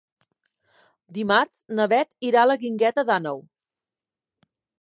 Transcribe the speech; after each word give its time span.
Dimarts 1.17 1.59
na 1.81 1.87
Beth 1.93 2.17
irà 2.31 2.41
a 2.45 2.49
la 2.53 2.57
Guingueta 2.65 3.07
d'Àneu. 3.11 3.47